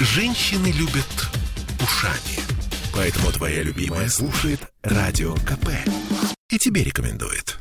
Женщины 0.00 0.72
любят 0.72 1.06
ушами. 1.80 2.40
Поэтому 2.92 3.30
твоя 3.30 3.62
любимая 3.62 4.08
слушает 4.08 4.60
Радио 4.82 5.34
КП. 5.34 5.68
И 6.50 6.58
тебе 6.58 6.82
рекомендует. 6.82 7.58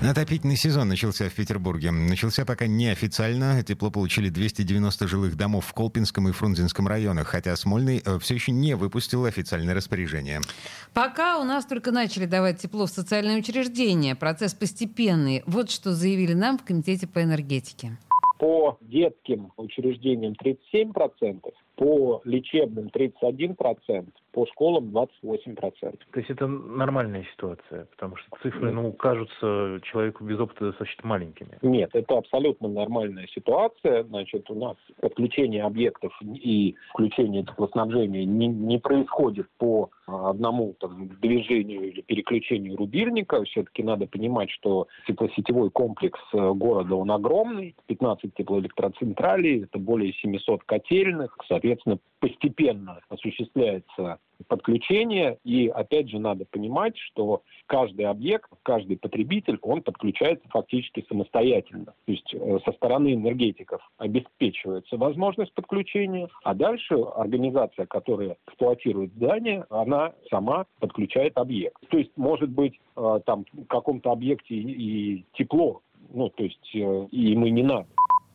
Отопительный 0.00 0.56
сезон 0.56 0.88
начался 0.88 1.28
в 1.28 1.32
Петербурге. 1.34 1.90
Начался 1.90 2.46
пока 2.46 2.66
неофициально. 2.66 3.62
Тепло 3.62 3.90
получили 3.90 4.30
290 4.30 5.06
жилых 5.06 5.36
домов 5.36 5.66
в 5.66 5.74
Колпинском 5.74 6.28
и 6.28 6.32
Фрунзенском 6.32 6.88
районах, 6.88 7.28
хотя 7.28 7.54
Смольный 7.54 8.02
э, 8.02 8.18
все 8.18 8.34
еще 8.34 8.52
не 8.52 8.74
выпустил 8.74 9.26
официальное 9.26 9.74
распоряжение. 9.74 10.40
Пока 10.94 11.38
у 11.38 11.44
нас 11.44 11.66
только 11.66 11.92
начали 11.92 12.24
давать 12.24 12.58
тепло 12.58 12.86
в 12.86 12.90
социальные 12.90 13.38
учреждения. 13.38 14.16
Процесс 14.16 14.54
постепенный. 14.54 15.42
Вот 15.46 15.70
что 15.70 15.94
заявили 15.94 16.32
нам 16.32 16.58
в 16.58 16.64
Комитете 16.64 17.06
по 17.06 17.22
энергетике. 17.22 17.98
По 18.42 18.76
детским 18.80 19.52
учреждениям 19.56 20.32
37%, 20.32 21.48
по 21.76 22.20
лечебным 22.24 22.86
31%, 22.86 24.06
по 24.32 24.46
школам 24.46 24.90
28%. 24.90 25.72
То 25.80 25.96
есть 26.14 26.30
это 26.30 26.46
нормальная 26.46 27.24
ситуация, 27.32 27.86
потому 27.86 28.16
что 28.16 28.28
цифры, 28.42 28.72
ну, 28.72 28.92
кажутся 28.92 29.80
человеку 29.84 30.24
без 30.24 30.38
опыта 30.38 30.66
достаточно 30.66 31.08
маленькими. 31.08 31.58
Нет, 31.62 31.90
это 31.94 32.18
абсолютно 32.18 32.68
нормальная 32.68 33.26
ситуация. 33.28 34.04
Значит, 34.04 34.50
у 34.50 34.54
нас 34.54 34.76
подключение 35.00 35.64
объектов 35.64 36.12
и 36.22 36.76
включение 36.90 37.44
теплоснабжения 37.44 38.24
не, 38.24 38.46
не 38.48 38.78
происходит 38.78 39.48
по 39.58 39.90
одному 40.06 40.74
там, 40.80 41.08
движению 41.20 41.90
или 41.90 42.00
переключению 42.02 42.76
рубильника. 42.76 43.42
Все-таки 43.44 43.82
надо 43.82 44.06
понимать, 44.06 44.50
что 44.50 44.88
теплосетевой 45.06 45.70
комплекс 45.70 46.20
э, 46.32 46.52
города, 46.52 46.94
он 46.96 47.10
огромный. 47.10 47.74
15 47.86 48.34
теплоэлектроцентралей, 48.34 49.64
это 49.64 49.78
более 49.78 50.12
700 50.14 50.64
котельных. 50.64 51.36
Соответственно, 51.62 51.98
постепенно 52.18 52.98
осуществляется 53.08 54.18
подключение. 54.48 55.38
И 55.44 55.68
опять 55.68 56.10
же 56.10 56.18
надо 56.18 56.44
понимать, 56.44 56.98
что 56.98 57.42
каждый 57.66 58.06
объект, 58.06 58.50
каждый 58.64 58.96
потребитель, 58.96 59.58
он 59.62 59.82
подключается 59.82 60.44
фактически 60.48 61.04
самостоятельно. 61.08 61.94
То 62.04 62.12
есть 62.12 62.34
э, 62.34 62.58
со 62.64 62.72
стороны 62.72 63.14
энергетиков 63.14 63.80
обеспечивается 63.98 64.96
возможность 64.96 65.54
подключения, 65.54 66.28
а 66.42 66.54
дальше 66.54 66.94
организация, 66.94 67.86
которая 67.86 68.36
эксплуатирует 68.48 69.12
здание, 69.14 69.64
она 69.70 70.12
сама 70.28 70.66
подключает 70.80 71.38
объект. 71.38 71.76
То 71.90 71.98
есть 71.98 72.10
может 72.16 72.50
быть 72.50 72.80
э, 72.96 73.20
там 73.24 73.44
в 73.52 73.66
каком-то 73.66 74.10
объекте 74.10 74.56
и 74.56 75.24
тепло, 75.34 75.82
ну 76.12 76.28
то 76.28 76.42
есть 76.42 76.70
э, 76.74 77.06
и 77.12 77.36
мы 77.36 77.50
не 77.50 77.62
надо. 77.62 77.86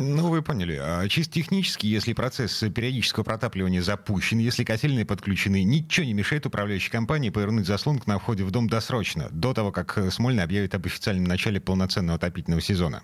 Ну, 0.00 0.28
вы 0.28 0.42
поняли. 0.42 0.78
А 0.80 1.06
чисто 1.08 1.34
технически, 1.34 1.86
если 1.86 2.12
процесс 2.12 2.60
периодического 2.60 3.24
протапливания 3.24 3.82
запущен, 3.82 4.38
если 4.38 4.62
котельные 4.62 5.04
подключены, 5.04 5.64
ничего 5.64 6.06
не 6.06 6.14
мешает 6.14 6.46
управляющей 6.46 6.90
компании 6.90 7.30
повернуть 7.30 7.66
заслонку 7.66 8.08
на 8.08 8.18
входе 8.18 8.44
в 8.44 8.50
дом 8.50 8.68
досрочно, 8.68 9.28
до 9.30 9.52
того, 9.54 9.72
как 9.72 9.98
Смольный 10.10 10.44
объявит 10.44 10.74
об 10.74 10.86
официальном 10.86 11.24
начале 11.24 11.60
полноценного 11.60 12.16
отопительного 12.16 12.60
сезона. 12.60 13.02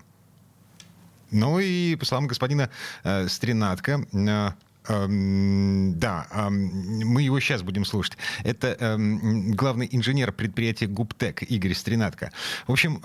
Ну 1.31 1.59
и, 1.59 1.95
по 1.95 2.05
словам 2.05 2.27
господина 2.27 2.69
э, 3.03 3.27
Стринатка, 3.27 4.05
э, 4.13 4.51
Эм, 4.87 5.97
да, 5.97 6.27
эм, 6.31 6.69
мы 7.05 7.23
его 7.23 7.39
сейчас 7.39 7.63
будем 7.63 7.85
слушать. 7.85 8.17
Это 8.43 8.77
эм, 8.79 9.51
главный 9.53 9.87
инженер 9.91 10.31
предприятия 10.31 10.87
ГУПТЕК 10.87 11.43
Игорь 11.43 11.73
Стринатко. 11.73 12.31
В 12.67 12.71
общем, 12.71 12.99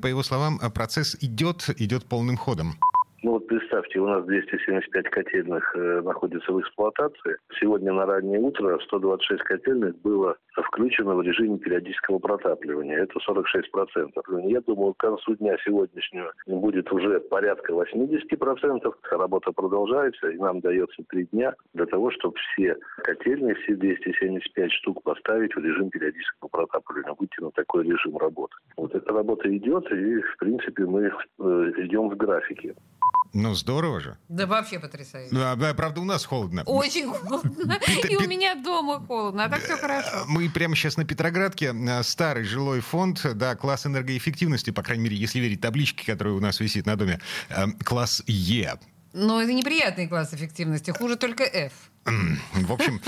по 0.00 0.06
его 0.06 0.22
словам, 0.22 0.58
процесс 0.72 1.16
идет, 1.20 1.68
идет 1.78 2.06
полным 2.06 2.36
ходом. 2.36 2.78
Представьте, 3.76 4.00
у 4.00 4.06
нас 4.06 4.24
275 4.24 5.10
котельных 5.10 5.76
э, 5.76 6.00
находится 6.00 6.50
в 6.50 6.58
эксплуатации. 6.60 7.36
Сегодня 7.60 7.92
на 7.92 8.06
раннее 8.06 8.40
утро 8.40 8.78
126 8.78 9.42
котельных 9.42 10.00
было 10.00 10.34
включено 10.54 11.14
в 11.14 11.20
режиме 11.20 11.58
периодического 11.58 12.18
протапливания. 12.18 13.02
Это 13.02 13.18
46%. 13.18 14.48
Я 14.48 14.60
думаю, 14.62 14.94
к 14.94 14.96
концу 14.96 15.34
дня 15.36 15.58
сегодняшнего 15.62 16.32
будет 16.46 16.90
уже 16.90 17.20
порядка 17.20 17.74
80%. 17.74 18.94
Работа 19.10 19.52
продолжается, 19.52 20.30
и 20.30 20.38
нам 20.38 20.60
дается 20.60 21.02
три 21.10 21.26
дня 21.26 21.52
для 21.74 21.84
того, 21.84 22.10
чтобы 22.12 22.34
все 22.38 22.78
котельные, 23.04 23.56
все 23.56 23.74
275 23.74 24.72
штук 24.72 25.02
поставить 25.02 25.54
в 25.54 25.58
режим 25.58 25.90
периодического 25.90 26.48
протапливания, 26.48 27.14
выйти 27.18 27.40
на 27.42 27.50
такой 27.50 27.84
режим 27.84 28.16
работы. 28.16 28.54
Вот 28.78 28.94
эта 28.94 29.12
работа 29.12 29.54
идет, 29.54 29.92
и, 29.92 30.22
в 30.22 30.36
принципе, 30.38 30.86
мы 30.86 31.08
э, 31.08 31.72
идем 31.76 32.08
в 32.08 32.16
графике. 32.16 32.74
Ну, 33.36 33.54
здорово 33.54 34.00
же. 34.00 34.16
Да 34.30 34.46
вообще 34.46 34.78
потрясающе. 34.78 35.28
Да, 35.30 35.56
да, 35.56 35.74
правда, 35.74 36.00
у 36.00 36.04
нас 36.04 36.24
холодно. 36.24 36.62
Очень 36.62 37.12
холодно. 37.12 37.78
И 38.08 38.16
у 38.16 38.26
меня 38.26 38.54
дома 38.54 38.98
холодно, 38.98 39.44
а 39.44 39.48
так 39.50 39.62
все 39.62 39.76
хорошо. 39.76 40.24
Мы 40.26 40.48
прямо 40.48 40.74
сейчас 40.74 40.96
на 40.96 41.04
Петроградке. 41.04 41.74
Э, 41.74 42.02
старый 42.02 42.44
жилой 42.44 42.80
фонд, 42.80 43.20
да, 43.34 43.54
класс 43.54 43.84
энергоэффективности, 43.84 44.70
по 44.70 44.82
крайней 44.82 45.04
мере, 45.04 45.16
если 45.16 45.38
верить 45.38 45.60
табличке, 45.60 46.06
которая 46.10 46.32
у 46.32 46.40
нас 46.40 46.60
висит 46.60 46.86
на 46.86 46.96
доме, 46.96 47.20
э, 47.50 47.66
класс 47.84 48.22
Е. 48.26 48.78
Но 49.12 49.42
это 49.42 49.52
неприятный 49.52 50.08
класс 50.08 50.32
эффективности, 50.32 50.90
хуже 50.92 51.16
только 51.16 51.44
F. 51.44 51.72
В 52.04 52.72
общем, 52.72 53.00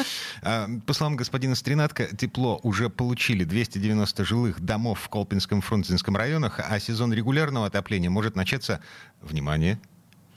по 0.87 0.93
словам 0.93 1.17
господина 1.17 1.55
Стринатка, 1.55 2.05
тепло 2.17 2.59
уже 2.63 2.91
получили 2.91 3.45
290 3.45 4.25
жилых 4.25 4.61
домов 4.61 5.01
в 5.01 5.09
Колпинском 5.09 5.61
Фрунзенском 5.61 6.17
районах, 6.17 6.61
а 6.61 6.81
сезон 6.81 7.13
регулярного 7.13 7.67
отопления 7.67 8.11
может 8.11 8.37
начаться, 8.37 8.81
внимание, 9.21 9.79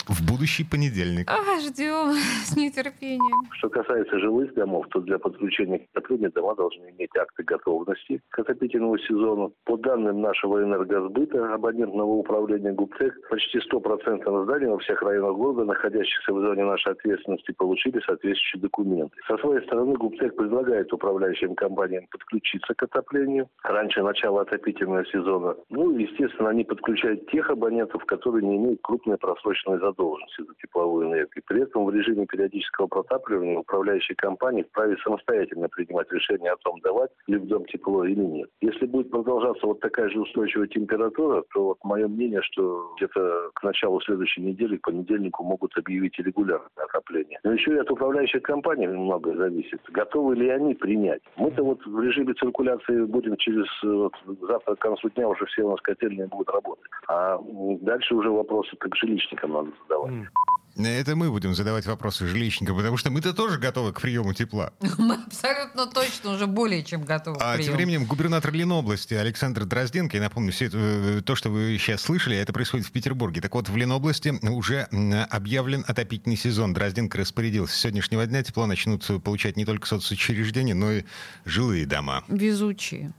в 0.10 0.26
будущий 0.26 0.64
понедельник. 0.64 1.30
А, 1.30 1.60
ждем 1.60 2.14
с 2.46 2.56
нетерпением. 2.56 3.48
Что 3.52 3.70
касается 3.70 4.20
жилых 4.20 4.54
домов, 4.54 4.86
то 4.90 5.00
для 5.00 5.20
подключения 5.20 5.80
к 5.80 5.84
отоплению 5.94 6.32
дома 6.32 6.56
должны 6.56 6.90
иметь 6.92 7.16
акты 7.18 7.44
готовности 7.44 8.22
к 8.30 8.40
отопительному 8.40 8.98
сезону. 9.00 9.54
По 9.66 9.78
данным 9.78 10.22
нашего 10.22 10.64
энергосбыта, 10.64 11.54
абонентного 11.54 12.12
управления 12.12 12.74
ГУПТЕК, 12.74 13.30
почти 13.30 13.60
100% 13.60 14.44
зданий 14.44 14.68
во 14.68 14.78
всех 14.80 15.02
районах 15.02 15.36
города, 15.36 15.66
находящихся 15.66 16.34
в 16.34 16.42
зоне 16.42 16.66
нашей 16.66 16.94
ответственности, 16.94 17.52
получили 17.52 18.00
соответствующие 18.06 18.62
документы. 18.62 19.16
Со 19.28 19.38
своей 19.38 19.64
стороны 19.66 19.94
ГУПТЕК 19.96 20.36
предлагает 20.36 20.92
управляющим 20.94 21.56
компаниям 21.56 22.08
подключиться 22.12 22.74
к 22.74 22.84
отоплению 22.84 23.48
раньше 23.64 24.02
начала 24.02 24.42
отопительного 24.42 25.06
сезона. 25.06 25.56
Ну, 25.70 25.98
естественно, 25.98 26.50
они 26.50 26.64
подключают 26.64 27.30
тех 27.30 27.50
абонентов, 27.50 28.04
которые 28.06 28.46
не 28.46 28.58
имеют 28.58 28.80
крупной 28.82 29.18
просроченной 29.18 29.80
задачи 29.80 29.91
задолженности 29.91 30.41
за 30.41 30.53
тепловую 30.62 31.07
энергию. 31.07 31.44
При 31.46 31.62
этом 31.62 31.85
в 31.85 31.94
режиме 31.94 32.25
периодического 32.25 32.88
протапливания 32.88 33.59
управляющие 33.59 34.16
компании 34.16 34.63
вправе 34.63 34.97
самостоятельно 35.03 35.69
принимать 35.69 36.12
решение 36.12 36.52
о 36.52 36.57
том, 36.57 36.79
давать 36.81 37.12
ли 37.28 37.38
в 37.38 37.47
дом 37.47 37.66
тепло 37.66 38.06
или 38.06 38.19
нет. 38.19 38.50
Если 38.62 38.85
будет 38.85 39.12
продолжаться 39.12 39.66
вот 39.66 39.79
такая 39.79 40.09
же 40.09 40.22
устойчивая 40.22 40.68
температура, 40.68 41.44
то 41.53 41.63
вот 41.66 41.78
мое 41.84 42.07
мнение, 42.07 42.41
что 42.44 42.94
где-то 42.97 43.52
к 43.53 43.63
началу 43.63 44.02
следующей 44.02 44.41
недели, 44.41 44.78
к 44.78 44.81
понедельнику 44.81 45.44
могут 45.44 45.78
объявить 45.78 46.18
и 46.19 46.23
регулярное 46.23 46.69
отопление. 46.90 47.40
Но 47.44 47.53
еще 47.53 47.73
и 47.73 47.78
от 47.79 47.91
управляющих 47.91 48.41
компаний 48.44 48.88
многое 48.88 49.35
зависит. 49.35 49.81
Готовы 49.90 50.35
ли 50.35 50.50
они 50.50 50.73
принять? 50.73 51.22
Мы-то 51.38 51.63
вот 51.63 51.85
в 51.85 52.00
режиме 52.00 52.34
циркуляции 52.34 53.03
будем 53.03 53.38
через 53.38 53.68
вот, 53.84 54.13
завтра 54.41 54.75
к 54.75 54.79
концу 54.79 55.09
дня 55.09 55.28
уже 55.28 55.46
все 55.46 55.63
у 55.63 55.72
нас 55.72 55.81
котельные 55.81 56.28
будут 56.28 56.50
работать. 56.50 56.85
А 57.08 57.40
дальше 57.81 58.16
уже 58.16 58.29
вопросы 58.29 58.75
к 58.78 58.96
жилищникам 58.96 59.52
надо 59.52 59.72
задавать. 59.84 60.30
Это 60.78 61.16
мы 61.16 61.30
будем 61.30 61.53
задавать 61.53 61.86
вопросы 61.86 62.25
жилищникам, 62.28 62.78
потому 62.78 62.96
что 62.97 63.12
мы-то 63.12 63.34
тоже 63.34 63.59
готовы 63.59 63.92
к 63.92 64.02
приему 64.02 64.34
тепла. 64.34 64.72
Мы 64.97 65.16
абсолютно 65.16 65.86
точно 65.86 66.31
уже 66.31 66.47
более 66.47 66.84
чем 66.84 67.03
готовы 67.03 67.38
а 67.42 67.53
к 67.53 67.56
приему. 67.56 67.64
тем 67.64 67.75
временем 67.75 68.06
губернатор 68.06 68.53
Ленобласти 68.53 69.14
Александр 69.14 69.66
Дрозденко, 69.66 70.16
я 70.16 70.24
напомню, 70.24 70.52
все 70.52 70.66
это, 70.66 70.78
э, 70.78 71.22
то, 71.25 71.36
что 71.36 71.50
вы 71.50 71.78
сейчас 71.78 72.02
слышали, 72.02 72.38
это 72.38 72.53
происходит 72.53 72.88
в 72.88 72.91
Петербурге. 72.91 73.41
Так 73.41 73.53
вот, 73.53 73.68
в 73.68 73.75
Ленобласти 73.75 74.30
уже 74.47 74.84
объявлен 75.30 75.84
отопительный 75.88 76.38
сезон. 76.38 76.73
Дрозденко 76.73 77.17
распорядился. 77.17 77.76
С 77.76 77.82
сегодняшнего 77.82 78.26
дня 78.26 78.41
тепло 78.41 78.66
начнут 78.66 79.06
получать 79.23 79.58
не 79.58 79.66
только 79.66 79.88
соцучреждения, 79.88 80.73
но 80.73 80.91
и 80.91 81.03
жилые 81.46 81.85
дома. 81.85 82.23
Везучие. 82.29 83.14